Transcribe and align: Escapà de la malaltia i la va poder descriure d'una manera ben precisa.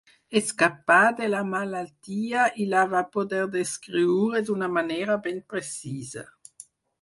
Escapà 0.39 0.95
de 1.17 1.27
la 1.33 1.41
malaltia 1.49 2.45
i 2.63 2.67
la 2.71 2.85
va 2.93 3.01
poder 3.17 3.43
descriure 3.57 4.43
d'una 4.49 4.71
manera 4.79 5.19
ben 5.29 5.39
precisa. 5.55 6.27